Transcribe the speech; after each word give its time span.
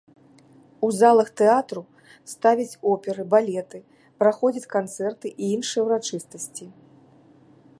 У 0.85 0.87
залах 0.99 1.27
тэатру 1.41 1.83
ставяць 2.33 2.79
оперы, 2.93 3.25
балеты, 3.33 3.79
праходзяць 4.23 4.71
канцэрты 4.77 5.27
і 5.41 5.51
іншыя 5.57 5.81
ўрачыстасці. 5.91 6.65